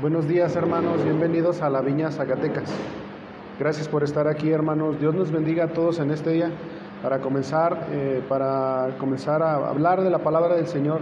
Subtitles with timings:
[0.00, 2.72] Buenos días hermanos, bienvenidos a la Viña Zacatecas.
[3.58, 4.98] Gracias por estar aquí hermanos.
[4.98, 6.50] Dios nos bendiga a todos en este día
[7.02, 11.00] para comenzar, eh, para comenzar a hablar de la palabra del Señor.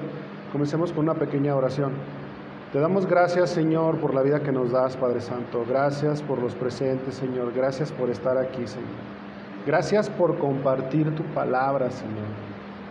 [0.51, 1.93] Comencemos con una pequeña oración.
[2.73, 5.65] Te damos gracias Señor por la vida que nos das Padre Santo.
[5.69, 7.53] Gracias por los presentes Señor.
[7.55, 8.89] Gracias por estar aquí Señor.
[9.65, 12.27] Gracias por compartir tu palabra Señor.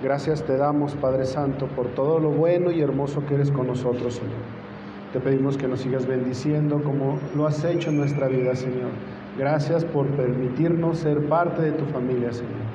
[0.01, 4.13] Gracias te damos Padre Santo por todo lo bueno y hermoso que eres con nosotros
[4.13, 4.66] Señor.
[5.13, 8.91] Te pedimos que nos sigas bendiciendo como lo has hecho en nuestra vida, Señor.
[9.37, 12.67] Gracias por permitirnos ser parte de tu familia, Señor.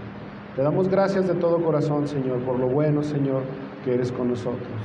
[0.57, 3.43] Te damos gracias de todo corazón, Señor, por lo bueno, Señor,
[3.85, 4.81] que eres con nosotros.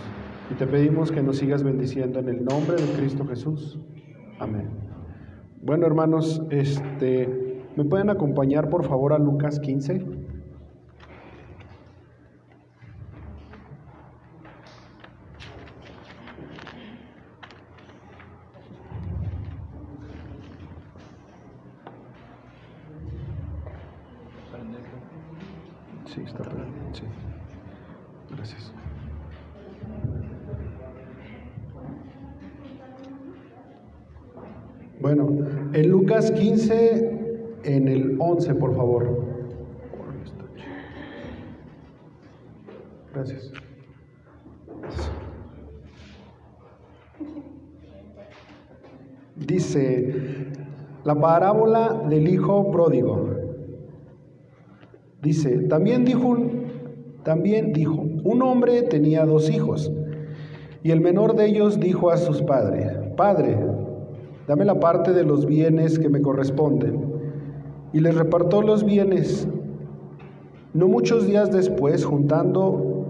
[0.52, 3.80] Y te pedimos que nos sigas bendiciendo en el nombre de Cristo Jesús.
[4.40, 4.70] Amén.
[5.62, 10.06] Bueno, hermanos, este, ¿me pueden acompañar por favor a Lucas 15?
[36.40, 39.26] 15, en el 11, por favor.
[43.14, 43.52] Gracias.
[49.36, 50.48] Dice
[51.04, 53.30] la parábola del hijo pródigo.
[55.22, 56.38] Dice, también dijo,
[57.24, 59.92] también dijo, un hombre tenía dos hijos,
[60.84, 63.58] y el menor de ellos dijo a sus padres, Padre,
[64.48, 67.18] dame la parte de los bienes que me corresponden.
[67.94, 69.48] Y les repartió los bienes.
[70.74, 73.06] No muchos días después, juntando,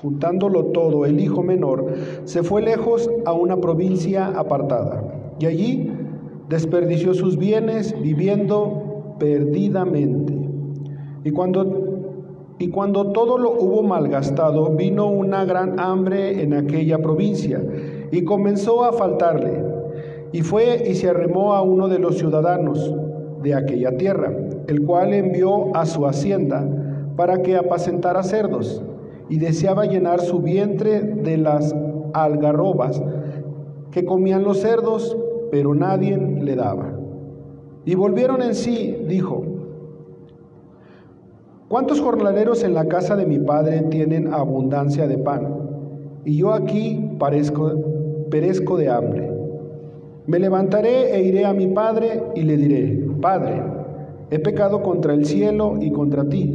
[0.00, 5.02] juntándolo todo, el hijo menor se fue lejos a una provincia apartada,
[5.38, 5.92] y allí
[6.48, 10.34] desperdició sus bienes viviendo perdidamente.
[11.24, 17.62] Y cuando, y cuando todo lo hubo malgastado, vino una gran hambre en aquella provincia
[18.10, 19.67] y comenzó a faltarle.
[20.32, 22.94] Y fue y se arremó a uno de los ciudadanos
[23.42, 24.32] de aquella tierra,
[24.66, 26.66] el cual envió a su hacienda
[27.16, 28.82] para que apacentara cerdos,
[29.28, 31.74] y deseaba llenar su vientre de las
[32.14, 33.02] algarrobas
[33.90, 35.16] que comían los cerdos,
[35.50, 36.92] pero nadie le daba.
[37.84, 39.44] Y volvieron en sí, dijo,
[41.68, 45.54] ¿Cuántos jornaleros en la casa de mi padre tienen abundancia de pan?
[46.24, 47.72] Y yo aquí parezco,
[48.30, 49.27] perezco de hambre.
[50.28, 53.62] Me levantaré e iré a mi padre y le diré, Padre,
[54.30, 56.54] he pecado contra el cielo y contra ti,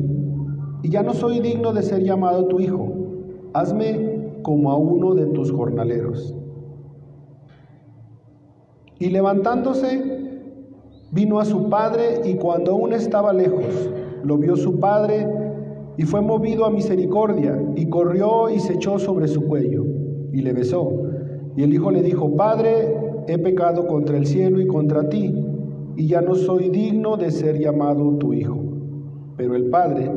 [0.84, 2.94] y ya no soy digno de ser llamado tu hijo.
[3.51, 6.35] Hazme como a uno de tus jornaleros.
[9.00, 10.19] Y levantándose,
[11.11, 13.90] vino a su padre y cuando aún estaba lejos,
[14.23, 15.28] lo vio su padre
[15.97, 19.84] y fue movido a misericordia y corrió y se echó sobre su cuello
[20.31, 20.91] y le besó.
[21.55, 25.34] Y el hijo le dijo, Padre, he pecado contra el cielo y contra ti,
[25.95, 28.57] y ya no soy digno de ser llamado tu hijo.
[29.38, 30.11] Pero el padre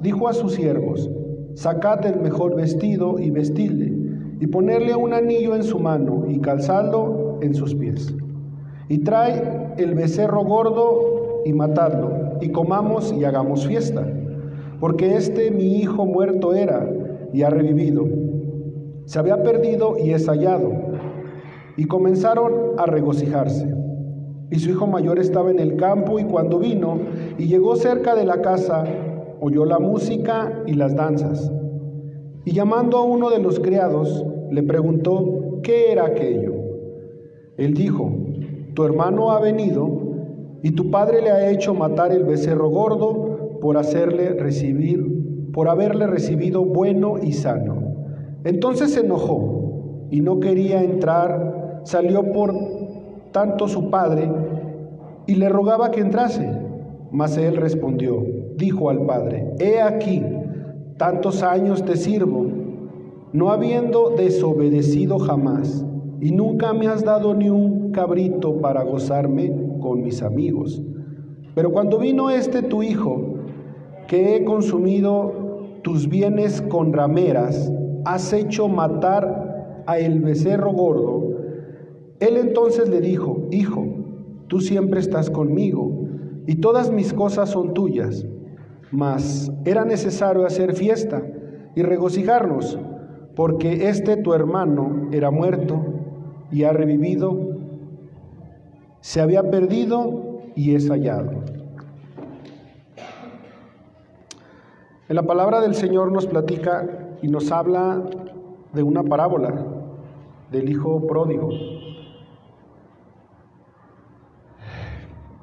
[0.00, 1.10] dijo a sus siervos,
[1.54, 3.92] sacad el mejor vestido y vestidle,
[4.40, 8.14] y ponerle un anillo en su mano y calzadlo en sus pies.
[8.88, 14.04] Y trae el becerro gordo y matadlo y comamos y hagamos fiesta,
[14.80, 16.88] porque este mi hijo muerto era
[17.32, 18.04] y ha revivido.
[19.04, 20.72] Se había perdido y es hallado.
[21.76, 23.66] Y comenzaron a regocijarse.
[24.50, 26.98] Y su hijo mayor estaba en el campo y cuando vino
[27.38, 28.84] y llegó cerca de la casa,
[29.40, 31.50] oyó la música y las danzas.
[32.44, 36.52] Y llamando a uno de los criados, le preguntó qué era aquello.
[37.56, 38.12] Él dijo,
[38.74, 39.88] tu hermano ha venido
[40.62, 46.06] y tu padre le ha hecho matar el becerro gordo por hacerle recibir, por haberle
[46.06, 47.82] recibido bueno y sano.
[48.44, 51.51] Entonces se enojó y no quería entrar,
[51.84, 52.54] salió por
[53.32, 54.30] tanto su padre
[55.26, 56.48] y le rogaba que entrase.
[57.10, 58.24] Mas él respondió,
[58.56, 60.22] dijo al padre, he aquí,
[60.96, 62.46] tantos años te sirvo,
[63.32, 65.84] no habiendo desobedecido jamás,
[66.20, 70.82] y nunca me has dado ni un cabrito para gozarme con mis amigos.
[71.54, 73.34] Pero cuando vino este tu hijo,
[74.06, 75.32] que he consumido
[75.82, 77.72] tus bienes con rameras,
[78.04, 81.31] has hecho matar a el becerro gordo.
[82.22, 83.84] Él entonces le dijo, Hijo,
[84.46, 86.06] tú siempre estás conmigo
[86.46, 88.24] y todas mis cosas son tuyas.
[88.92, 91.20] Mas era necesario hacer fiesta
[91.74, 92.78] y regocijarnos,
[93.34, 95.84] porque este tu hermano era muerto
[96.52, 97.58] y ha revivido,
[99.00, 101.32] se había perdido y es hallado.
[105.08, 108.00] En la palabra del Señor nos platica y nos habla
[108.72, 109.66] de una parábola
[110.52, 111.48] del hijo pródigo,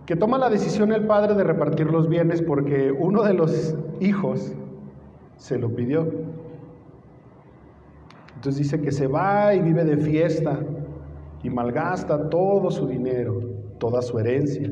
[0.10, 4.56] que toma la decisión el padre de repartir los bienes porque uno de los hijos
[5.36, 6.12] se lo pidió.
[8.34, 10.62] Entonces dice que se va y vive de fiesta
[11.44, 13.40] y malgasta todo su dinero,
[13.78, 14.72] toda su herencia,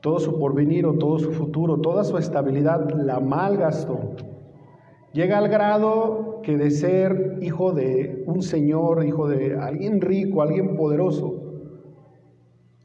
[0.00, 4.16] todo su porvenir o todo su futuro, toda su estabilidad la malgastó.
[5.12, 10.74] Llega al grado que de ser hijo de un señor, hijo de alguien rico, alguien
[10.74, 11.43] poderoso,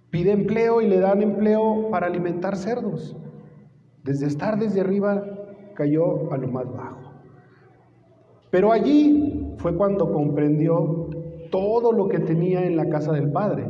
[0.09, 3.15] pide empleo y le dan empleo para alimentar cerdos.
[4.03, 5.23] Desde estar desde arriba
[5.75, 7.13] cayó a lo más bajo.
[8.49, 11.09] Pero allí fue cuando comprendió
[11.51, 13.67] todo lo que tenía en la casa del Padre.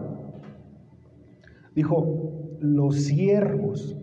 [1.75, 3.97] Dijo, los siervos,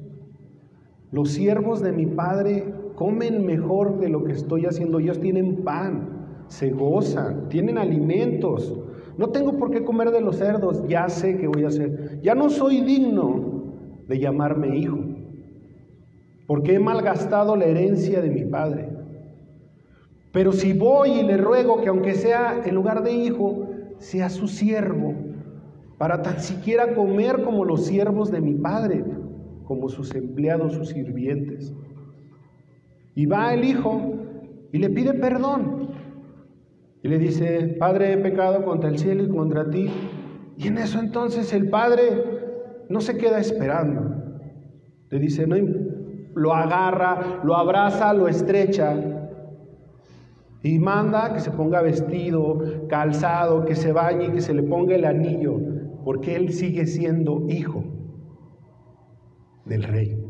[1.11, 4.99] los siervos de mi Padre comen mejor de lo que estoy haciendo.
[4.99, 8.79] Ellos tienen pan, se gozan, tienen alimentos.
[9.19, 12.21] No tengo por qué comer de los cerdos, ya sé qué voy a hacer.
[12.23, 13.65] Ya no soy digno
[14.07, 14.99] de llamarme hijo,
[16.47, 18.89] porque he malgastado la herencia de mi Padre.
[20.33, 23.69] Pero si voy y le ruego que aunque sea en lugar de hijo,
[23.99, 25.15] sea su siervo,
[25.97, 29.03] para tan siquiera comer como los siervos de mi Padre,
[29.65, 31.73] como sus empleados, sus sirvientes.
[33.15, 34.15] Y va el hijo
[34.73, 35.89] y le pide perdón.
[37.07, 39.89] Y le dice, Padre, he pecado contra el cielo y contra ti.
[40.57, 44.25] Y en eso entonces el Padre no se queda esperando.
[45.11, 45.55] Le dice, no,
[46.35, 48.97] lo agarra, lo abraza, lo estrecha
[50.65, 55.05] y manda que se ponga vestido, calzado, que se bañe, que se le ponga el
[55.05, 55.61] anillo,
[56.05, 57.85] porque él sigue siendo hijo
[59.65, 60.21] del rey.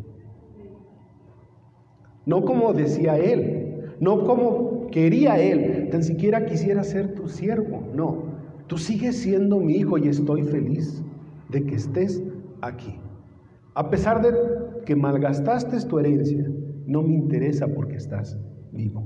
[2.27, 8.33] No como decía él, no como quería él, tan siquiera quisiera ser tu siervo, no.
[8.67, 11.03] Tú sigues siendo mi hijo y estoy feliz
[11.51, 12.23] de que estés
[12.63, 12.99] aquí.
[13.75, 14.33] A pesar de
[14.87, 16.51] que malgastaste tu herencia,
[16.87, 18.39] no me interesa porque estás
[18.73, 19.05] vivo.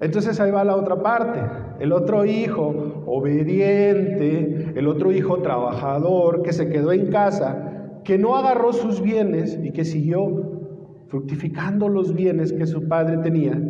[0.00, 1.40] Entonces ahí va la otra parte.
[1.78, 8.34] El otro hijo obediente, el otro hijo trabajador que se quedó en casa, que no
[8.34, 10.24] agarró sus bienes y que siguió
[11.08, 13.60] fructificando los bienes que su padre tenía,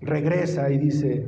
[0.00, 1.26] regresa y dice,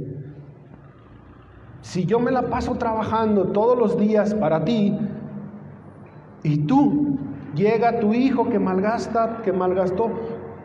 [1.82, 4.96] si yo me la paso trabajando todos los días para ti
[6.42, 7.18] y tú
[7.54, 10.10] llega tu hijo que malgasta, que malgastó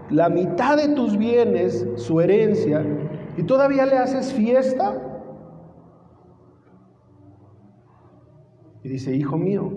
[0.10, 2.86] la mitad de tus bienes, su herencia,
[3.36, 4.96] y todavía le haces fiesta.
[8.84, 9.72] Y dice, hijo mío,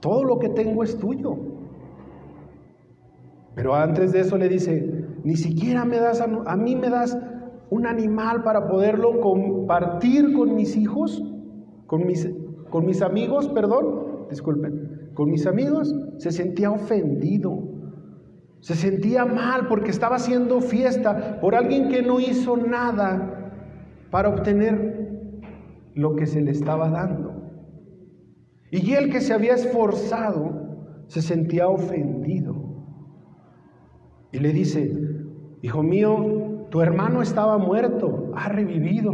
[0.00, 1.36] todo lo que tengo es tuyo.
[3.54, 4.91] Pero antes de eso le dice,
[5.24, 7.16] ni siquiera me das, a, mí me das
[7.70, 11.22] un animal para poderlo compartir con mis hijos,
[11.86, 12.28] con mis,
[12.70, 17.68] con mis amigos, perdón, disculpen, con mis amigos, se sentía ofendido.
[18.60, 23.52] Se sentía mal porque estaba haciendo fiesta por alguien que no hizo nada
[24.10, 25.42] para obtener
[25.94, 27.42] lo que se le estaba dando.
[28.70, 32.54] Y él que se había esforzado se sentía ofendido.
[34.32, 34.96] Y le dice,
[35.62, 39.12] hijo mío, tu hermano estaba muerto, ha revivido.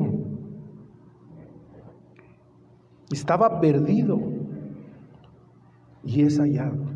[3.13, 4.19] Estaba perdido
[6.03, 6.89] y es hallado.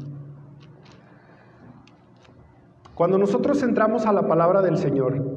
[2.94, 5.31] Cuando nosotros entramos a la palabra del Señor,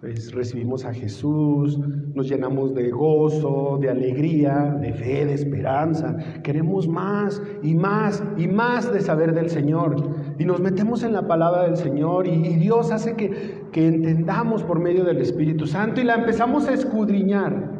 [0.00, 1.78] pues recibimos a Jesús,
[2.14, 6.16] nos llenamos de gozo, de alegría, de fe, de esperanza.
[6.42, 9.96] Queremos más y más y más de saber del Señor.
[10.38, 14.80] Y nos metemos en la palabra del Señor y, Dios hace que, que entendamos por
[14.80, 17.70] medio del Espíritu Santo y la empezamos a escudriñar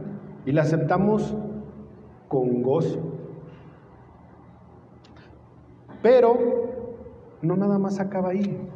[0.44, 1.34] y la aceptamos
[2.28, 3.00] con gozo.
[6.02, 6.36] Pero
[7.40, 8.69] no nada más acaba ahí.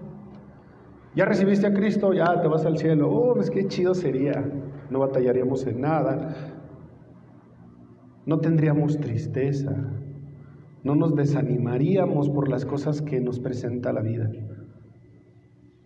[1.17, 3.11] Ya recibiste a Cristo, ya te vas al cielo.
[3.11, 4.45] Oh, pues qué chido sería.
[4.91, 6.35] No batallaríamos en nada.
[8.27, 9.77] No tendríamos tristeza.
[10.83, 14.29] No nos desanimaríamos por las cosas que nos presenta la vida.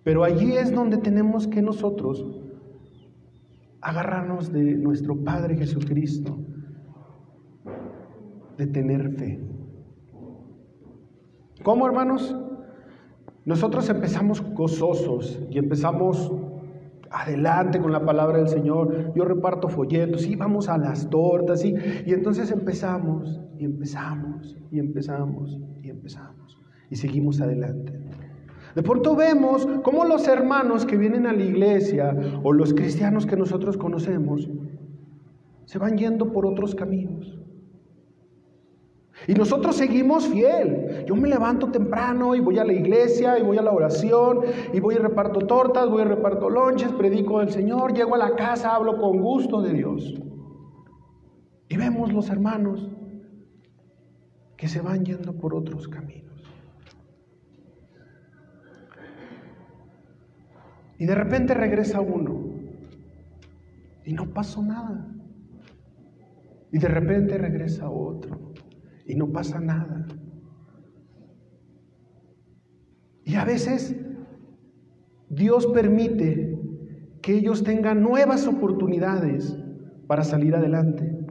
[0.03, 2.25] Pero allí es donde tenemos que nosotros
[3.81, 6.39] agarrarnos de nuestro Padre Jesucristo,
[8.57, 9.41] de tener fe.
[11.63, 12.35] ¿Cómo, hermanos?
[13.49, 16.31] Nosotros empezamos gozosos y empezamos
[17.11, 19.15] adelante con la palabra del Señor.
[19.15, 21.75] Yo reparto folletos, y vamos a las tortas, y,
[22.05, 26.59] y entonces empezamos, y empezamos, y empezamos, y empezamos,
[26.91, 27.99] y seguimos adelante.
[28.75, 33.39] De pronto vemos cómo los hermanos que vienen a la iglesia o los cristianos que
[33.39, 34.47] nosotros conocemos
[35.65, 37.38] se van yendo por otros caminos.
[39.29, 41.05] Y nosotros seguimos fiel.
[41.07, 44.41] Yo me levanto temprano y voy a la iglesia y voy a la oración
[44.73, 48.35] y voy y reparto tortas, voy y reparto lonches, predico del Señor, llego a la
[48.37, 50.15] casa, hablo con gusto de Dios.
[51.69, 52.89] Y vemos los hermanos
[54.57, 56.43] que se van yendo por otros caminos.
[60.97, 62.47] Y de repente regresa uno
[64.07, 65.07] y no pasó nada.
[66.73, 68.48] Y de repente regresa otro
[69.09, 70.07] y no pasa nada.
[73.25, 73.97] Y a veces
[75.31, 76.59] Dios permite
[77.23, 79.59] que ellos tengan nuevas oportunidades
[80.07, 81.27] para salir adelante,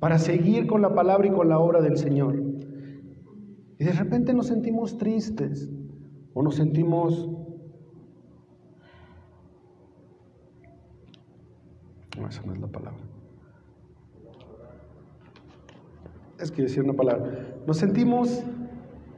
[0.00, 2.36] para seguir con la palabra y con la obra del Señor.
[3.78, 5.70] Y de repente nos sentimos tristes
[6.34, 7.30] o nos sentimos...
[12.18, 13.02] No, esa no es la palabra.
[16.44, 17.30] Es que decir una palabra,
[17.66, 18.42] nos sentimos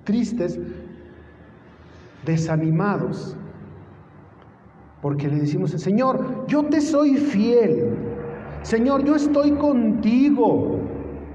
[0.05, 0.59] tristes,
[2.25, 3.37] desanimados,
[5.03, 7.97] porque le decimos, Señor, yo te soy fiel,
[8.63, 10.81] Señor, yo estoy contigo,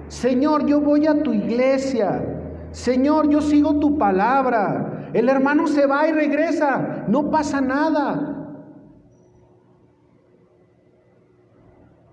[0.07, 2.24] Señor, yo voy a tu iglesia,
[2.71, 8.38] Señor, yo sigo tu palabra, el hermano se va y regresa, no pasa nada.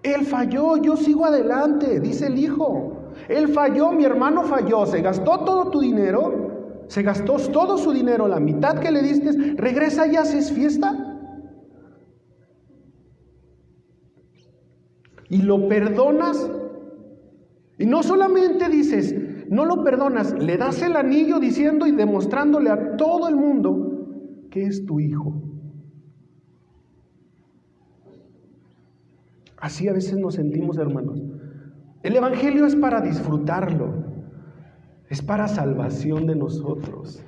[0.02, 2.97] Él falló, yo sigo adelante, dice el hijo.
[3.28, 8.28] Él falló, mi hermano falló, se gastó todo tu dinero, se gastó todo su dinero,
[8.28, 11.04] la mitad que le diste, regresa y haces fiesta.
[15.28, 16.50] Y lo perdonas.
[17.78, 19.14] Y no solamente dices,
[19.50, 24.64] no lo perdonas, le das el anillo diciendo y demostrándole a todo el mundo que
[24.64, 25.42] es tu hijo.
[29.60, 31.20] Así a veces nos sentimos, hermanos.
[32.02, 33.92] El Evangelio es para disfrutarlo,
[35.08, 37.24] es para salvación de nosotros,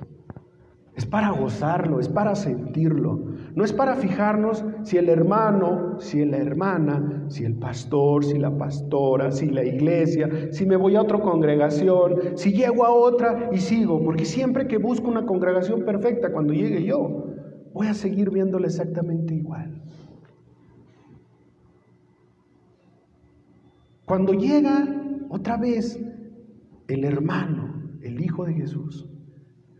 [0.95, 3.19] es para gozarlo, es para sentirlo.
[3.53, 8.57] No es para fijarnos si el hermano, si la hermana, si el pastor, si la
[8.57, 13.57] pastora, si la iglesia, si me voy a otra congregación, si llego a otra y
[13.57, 17.25] sigo, porque siempre que busco una congregación perfecta, cuando llegue yo,
[17.73, 19.81] voy a seguir viéndole exactamente igual.
[24.11, 24.93] Cuando llega
[25.29, 25.97] otra vez
[26.89, 29.07] el hermano, el Hijo de Jesús,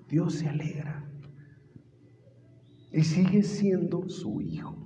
[0.07, 1.05] Dios se alegra
[2.93, 4.77] y sigue siendo su Hijo.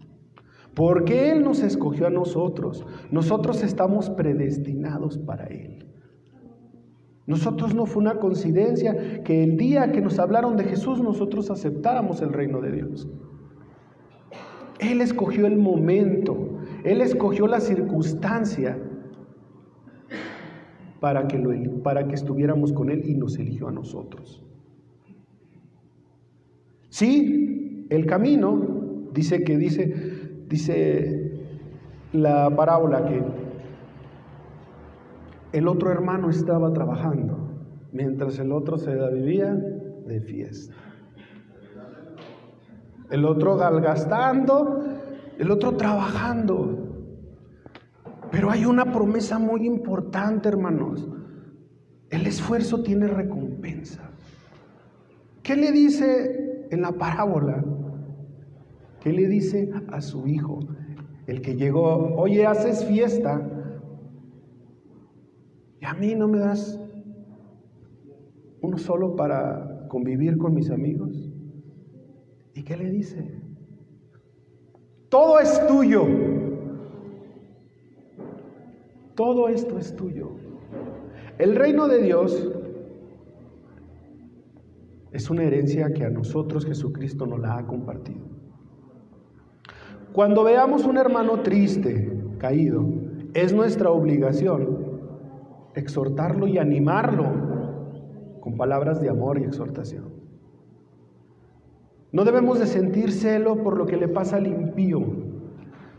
[0.74, 2.88] Porque Él nos escogió a nosotros.
[3.12, 5.94] Nosotros estamos predestinados para Él.
[7.28, 12.20] Nosotros no fue una coincidencia que el día que nos hablaron de Jesús nosotros aceptáramos
[12.24, 13.08] el reino de Dios.
[14.80, 18.82] Él escogió el momento, Él escogió la circunstancia
[21.06, 21.52] para que, lo,
[21.84, 24.44] para que estuviéramos con Él y nos eligió a nosotros.
[26.90, 29.94] Sí, el camino, dice que dice,
[30.50, 31.46] dice
[32.12, 33.22] la parábola que
[35.56, 37.52] el otro hermano estaba trabajando,
[37.92, 40.74] mientras el otro se vivía de fiesta.
[43.12, 44.80] El otro galgastando,
[45.38, 46.85] el otro trabajando.
[48.32, 51.08] Pero hay una promesa muy importante, hermanos.
[52.10, 54.12] El esfuerzo tiene recompensa.
[55.44, 57.64] ¿Qué le dice en la parábola?
[59.02, 60.60] ¿Qué le dice a su hijo?
[61.28, 63.48] El que llegó, oye, haces fiesta
[65.82, 66.80] y a mí no me das
[68.62, 71.30] uno solo para convivir con mis amigos.
[72.54, 73.40] ¿Y qué le dice?
[75.10, 76.06] Todo es tuyo.
[79.16, 80.32] Todo esto es tuyo.
[81.38, 82.50] El reino de Dios
[85.12, 88.26] es una herencia que a nosotros Jesucristo nos la ha compartido.
[90.12, 92.86] Cuando veamos un hermano triste, caído,
[93.34, 94.86] es nuestra obligación
[95.74, 97.26] exhortarlo y animarlo
[98.40, 100.06] con palabras de amor y exhortación.
[102.12, 105.02] No debemos de sentir celo por lo que le pasa al impío.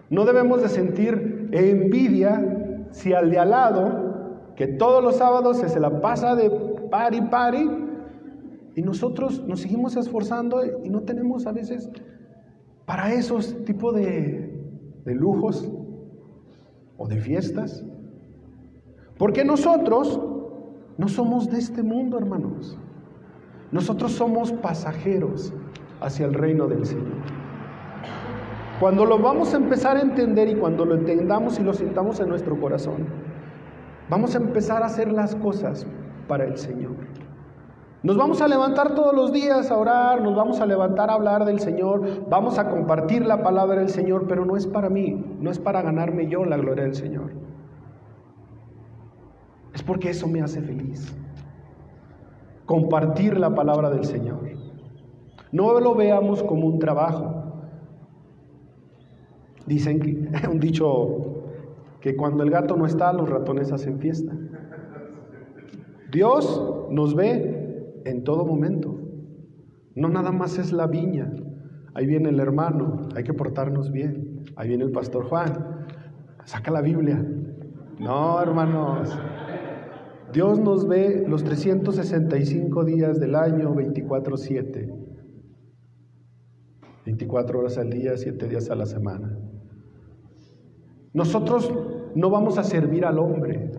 [0.08, 2.65] No debemos de sentir envidia
[2.96, 6.48] si al de al lado, que todos los sábados se, la pasa de
[6.90, 7.68] pari pari,
[8.74, 11.90] y nosotros nos seguimos esforzando y no tenemos a veces
[12.86, 14.50] para esos tipos de,
[15.04, 15.70] de lujos
[16.96, 17.84] o de fiestas.
[19.18, 20.18] Porque nosotros
[20.96, 22.78] no somos de este mundo, hermanos.
[23.72, 25.52] Nosotros somos pasajeros
[26.00, 27.35] hacia el reino del Señor.
[28.80, 32.28] Cuando lo vamos a empezar a entender y cuando lo entendamos y lo sintamos en
[32.28, 33.06] nuestro corazón,
[34.10, 35.86] vamos a empezar a hacer las cosas
[36.28, 36.92] para el Señor.
[38.02, 41.46] Nos vamos a levantar todos los días a orar, nos vamos a levantar a hablar
[41.46, 45.50] del Señor, vamos a compartir la palabra del Señor, pero no es para mí, no
[45.50, 47.32] es para ganarme yo la gloria del Señor.
[49.72, 51.16] Es porque eso me hace feliz.
[52.66, 54.40] Compartir la palabra del Señor.
[55.50, 57.35] No lo veamos como un trabajo.
[59.66, 61.42] Dicen que un dicho
[62.00, 64.32] que cuando el gato no está, los ratones hacen fiesta.
[66.12, 69.00] Dios nos ve en todo momento.
[69.94, 71.32] No nada más es la viña.
[71.94, 74.44] Ahí viene el hermano, hay que portarnos bien.
[74.54, 75.86] Ahí viene el pastor Juan.
[76.44, 77.24] Saca la Biblia.
[77.98, 79.18] No, hermanos.
[80.32, 84.92] Dios nos ve los 365 días del año, 24/7.
[87.06, 89.38] 24 horas al día, 7 días a la semana.
[91.16, 91.72] Nosotros
[92.14, 93.72] no vamos a servir al hombre,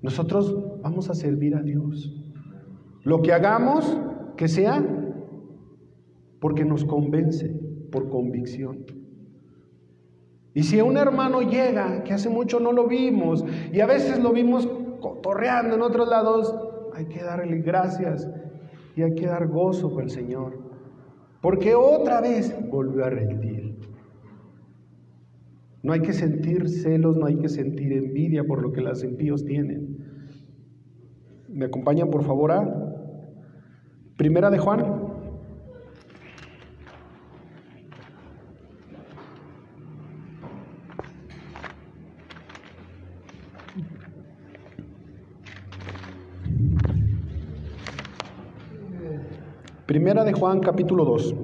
[0.00, 2.10] nosotros vamos a servir a Dios.
[3.02, 3.98] Lo que hagamos,
[4.34, 4.82] que sea
[6.40, 7.50] porque nos convence,
[7.92, 8.86] por convicción.
[10.54, 14.32] Y si un hermano llega, que hace mucho no lo vimos, y a veces lo
[14.32, 14.66] vimos
[15.02, 16.54] cotorreando en otros lados,
[16.94, 18.26] hay que darle gracias
[18.96, 20.58] y hay que dar gozo con el Señor.
[21.42, 23.63] Porque otra vez volvió a rendir.
[25.84, 29.44] No hay que sentir celos, no hay que sentir envidia por lo que las impíos
[29.44, 29.98] tienen.
[31.46, 33.04] ¿Me acompañan por favor a
[34.16, 34.82] Primera de Juan?
[49.84, 51.43] Primera de Juan capítulo 2.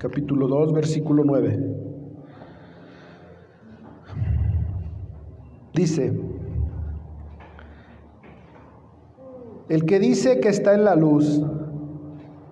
[0.00, 1.76] Capítulo 2, versículo 9.
[5.74, 6.18] Dice,
[9.68, 11.42] el que dice que está en la luz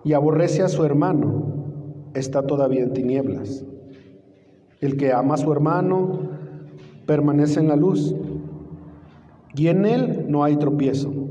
[0.04, 3.64] y aborrece a su hermano, está todavía en tinieblas.
[4.82, 6.28] El que ama a su hermano
[7.06, 8.14] permanece en la luz
[9.54, 11.27] y en él no hay tropiezo.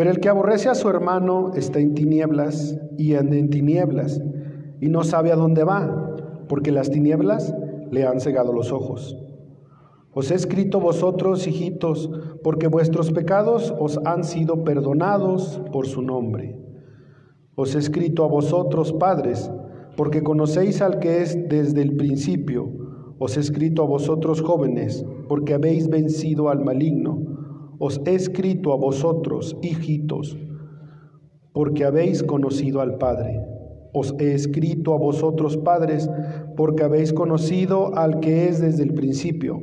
[0.00, 4.18] Pero el que aborrece a su hermano está en tinieblas y anda en tinieblas
[4.80, 6.16] y no sabe a dónde va,
[6.48, 7.54] porque las tinieblas
[7.90, 9.18] le han cegado los ojos.
[10.14, 12.10] Os he escrito vosotros, hijitos,
[12.42, 16.58] porque vuestros pecados os han sido perdonados por su nombre.
[17.54, 19.52] Os he escrito a vosotros, padres,
[19.98, 22.70] porque conocéis al que es desde el principio.
[23.18, 27.39] Os he escrito a vosotros, jóvenes, porque habéis vencido al maligno
[27.82, 30.36] os he escrito a vosotros, hijitos,
[31.54, 33.40] porque habéis conocido al Padre.
[33.94, 36.08] Os he escrito a vosotros, padres,
[36.58, 39.62] porque habéis conocido al que es desde el principio.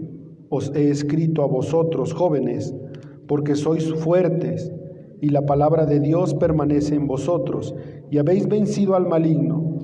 [0.49, 2.75] Os he escrito a vosotros, jóvenes,
[3.27, 4.73] porque sois fuertes,
[5.21, 7.75] y la palabra de Dios permanece en vosotros,
[8.09, 9.77] y habéis vencido al maligno.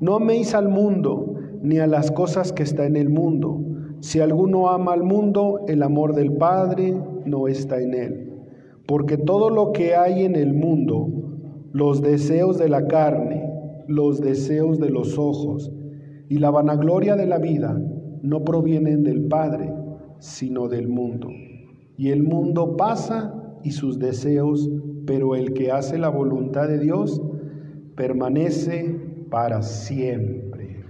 [0.00, 3.58] No améis al mundo, ni a las cosas que está en el mundo.
[4.00, 8.32] Si alguno ama al mundo, el amor del Padre no está en él.
[8.86, 11.08] Porque todo lo que hay en el mundo,
[11.72, 13.48] los deseos de la carne,
[13.86, 15.72] los deseos de los ojos
[16.28, 17.80] y la vanagloria de la vida,
[18.22, 19.72] no provienen del Padre,
[20.18, 21.28] sino del mundo.
[21.96, 24.70] Y el mundo pasa y sus deseos,
[25.06, 27.20] pero el que hace la voluntad de Dios
[27.94, 28.96] permanece
[29.30, 30.84] para siempre.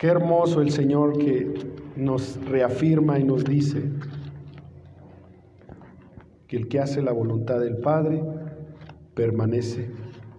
[0.00, 1.54] Qué hermoso el Señor que
[1.96, 3.90] nos reafirma y nos dice,
[6.46, 8.22] que el que hace la voluntad del Padre
[9.14, 9.90] permanece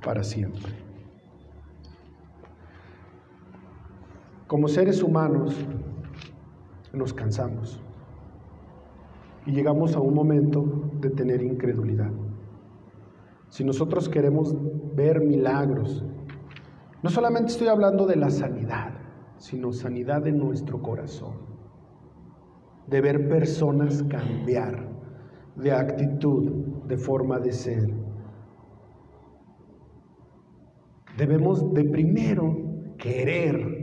[0.04, 0.74] para siempre.
[4.48, 5.56] Como seres humanos
[6.94, 7.82] nos cansamos
[9.46, 12.12] y llegamos a un momento de tener incredulidad.
[13.50, 14.56] Si nosotros queremos
[14.96, 16.06] ver milagros,
[17.04, 18.97] no solamente estoy hablando de la sanidad,
[19.38, 21.36] sino sanidad de nuestro corazón,
[22.88, 24.88] de ver personas cambiar,
[25.56, 26.52] de actitud,
[26.88, 27.94] de forma de ser.
[31.18, 32.56] Debemos de primero
[32.98, 33.78] querer,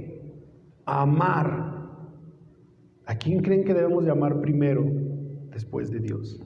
[0.87, 1.73] amar.
[3.07, 4.85] ¿A quién creen que debemos de amar primero
[5.51, 6.41] después de Dios?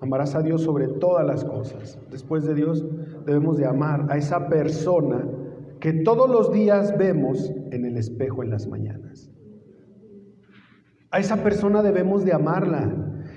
[0.00, 1.98] Amarás a Dios sobre todas las cosas.
[2.10, 2.84] Después de Dios
[3.26, 5.26] debemos de amar a esa persona
[5.80, 9.30] que todos los días vemos en el espejo en las mañanas.
[11.10, 12.92] A esa persona debemos de amarla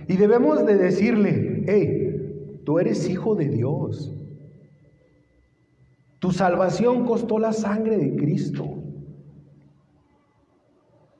[0.07, 4.13] y debemos de decirle, hey, tú eres hijo de Dios.
[6.19, 8.65] Tu salvación costó la sangre de Cristo.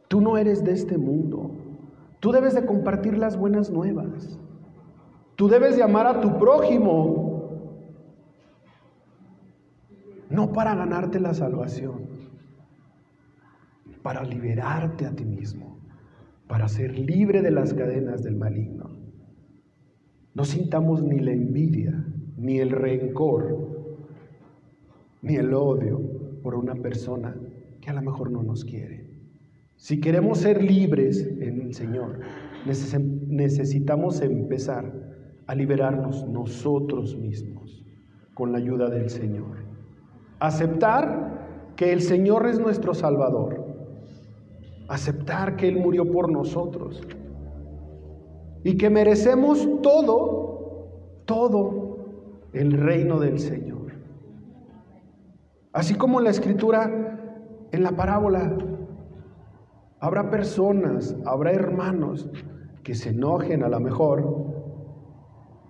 [0.08, 1.52] Tú no eres de este mundo.
[2.20, 4.40] Tú debes de compartir las buenas nuevas.
[5.36, 7.33] Tú debes de amar a tu prójimo,
[10.34, 12.08] no para ganarte la salvación,
[14.02, 15.78] para liberarte a ti mismo,
[16.48, 18.90] para ser libre de las cadenas del maligno.
[20.34, 22.04] No sintamos ni la envidia,
[22.36, 24.02] ni el rencor,
[25.22, 26.02] ni el odio
[26.42, 27.36] por una persona
[27.80, 29.08] que a lo mejor no nos quiere.
[29.76, 32.22] Si queremos ser libres en el Señor,
[32.66, 34.92] necesitamos empezar
[35.46, 37.86] a liberarnos nosotros mismos
[38.34, 39.73] con la ayuda del Señor.
[40.44, 43.64] Aceptar que el Señor es nuestro Salvador.
[44.90, 47.02] Aceptar que Él murió por nosotros.
[48.66, 51.98] Y que merecemos todo, todo
[52.52, 53.94] el reino del Señor.
[55.72, 58.58] Así como en la escritura, en la parábola,
[60.00, 62.30] habrá personas, habrá hermanos
[62.84, 64.44] que se enojen a lo mejor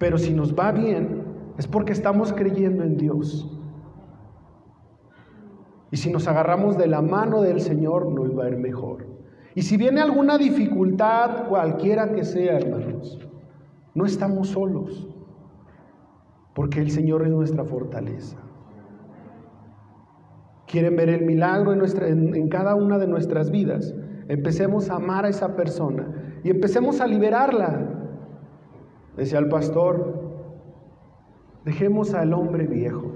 [0.03, 1.23] pero si nos va bien,
[1.57, 3.49] es porque estamos creyendo en Dios.
[5.93, 9.05] Y si nos agarramos de la mano del Señor, nos va a ir mejor.
[9.53, 13.19] Y si viene alguna dificultad, cualquiera que sea, hermanos,
[13.93, 15.07] no estamos solos,
[16.55, 18.37] porque el Señor es nuestra fortaleza.
[20.65, 23.93] ¿Quieren ver el milagro en, en cada una de nuestras vidas?
[24.27, 27.93] Empecemos a amar a esa persona y empecemos a liberarla
[29.15, 30.11] Decía el pastor,
[31.65, 33.11] dejemos al hombre viejo,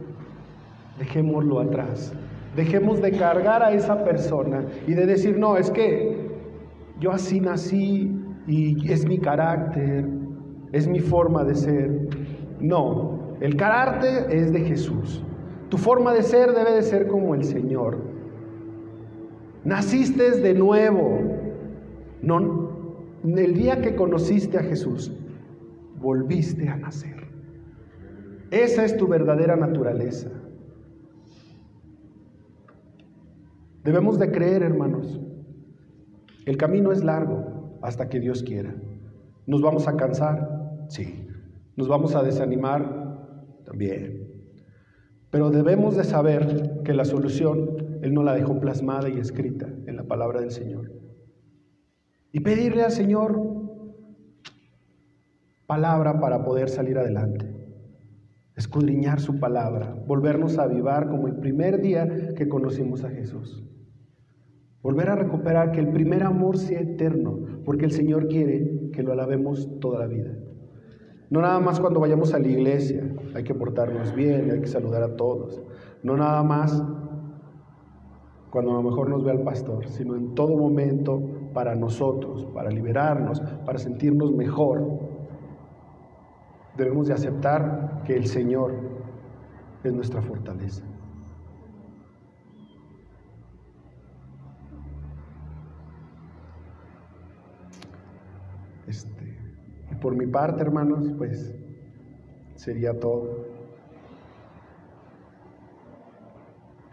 [0.99, 2.13] dejémoslo atrás,
[2.57, 6.17] dejemos de cargar a esa persona y de decir, no, es que
[6.99, 8.11] yo así nací
[8.47, 10.05] y es mi carácter,
[10.71, 12.09] es mi forma de ser.
[12.59, 15.23] No, el carácter es de Jesús.
[15.69, 17.99] Tu forma de ser debe de ser como el Señor.
[19.63, 21.19] Naciste de nuevo.
[22.23, 22.71] No,
[23.23, 25.15] el día que conociste a Jesús,
[25.99, 27.27] volviste a nacer.
[28.49, 30.31] Esa es tu verdadera naturaleza.
[33.87, 35.17] Debemos de creer, hermanos.
[36.45, 38.75] El camino es largo hasta que Dios quiera.
[39.45, 40.83] ¿Nos vamos a cansar?
[40.89, 41.25] Sí.
[41.77, 43.63] ¿Nos vamos a desanimar?
[43.63, 44.27] También.
[45.29, 49.95] Pero debemos de saber que la solución Él no la dejó plasmada y escrita en
[49.95, 50.91] la palabra del Señor.
[52.33, 53.41] Y pedirle al Señor
[55.65, 57.49] palabra para poder salir adelante.
[58.57, 63.63] Escudriñar su palabra, volvernos a avivar como el primer día que conocimos a Jesús.
[64.81, 69.11] Volver a recuperar que el primer amor sea eterno, porque el Señor quiere que lo
[69.11, 70.33] alabemos toda la vida.
[71.29, 73.03] No nada más cuando vayamos a la iglesia,
[73.35, 75.61] hay que portarnos bien, hay que saludar a todos.
[76.03, 76.81] No nada más
[78.49, 81.21] cuando a lo mejor nos ve el pastor, sino en todo momento
[81.53, 84.99] para nosotros, para liberarnos, para sentirnos mejor,
[86.77, 88.73] debemos de aceptar que el Señor
[89.83, 90.83] es nuestra fortaleza.
[98.87, 99.37] Este,
[99.86, 101.53] y por mi parte, hermanos, pues
[102.55, 103.45] sería todo.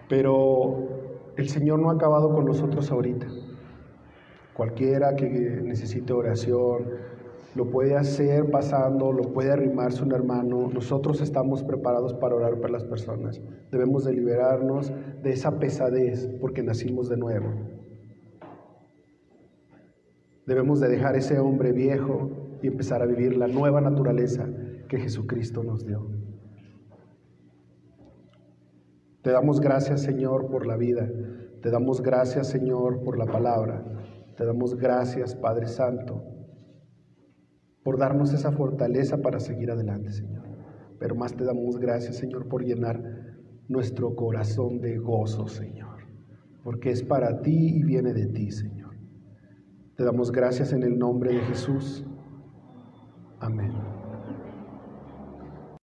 [0.08, 3.26] Pero el Señor no ha acabado con nosotros ahorita.
[4.54, 6.88] Cualquiera que necesite oración,
[7.54, 10.68] lo puede hacer pasando, lo puede arrimarse un hermano.
[10.72, 13.40] Nosotros estamos preparados para orar por las personas.
[13.70, 17.48] Debemos de liberarnos de esa pesadez porque nacimos de nuevo.
[20.46, 24.48] Debemos de dejar ese hombre viejo y empezar a vivir la nueva naturaleza
[24.88, 26.10] que Jesucristo nos dio.
[29.22, 31.08] Te damos gracias, Señor, por la vida.
[31.62, 33.84] Te damos gracias, Señor, por la palabra.
[34.36, 36.34] Te damos gracias, Padre Santo
[37.84, 40.42] por darnos esa fortaleza para seguir adelante, Señor.
[40.98, 43.36] Pero más te damos gracias, Señor, por llenar
[43.68, 45.98] nuestro corazón de gozo, Señor,
[46.64, 48.94] porque es para ti y viene de ti, Señor.
[49.96, 52.04] Te damos gracias en el nombre de Jesús.
[53.44, 53.93] Amén.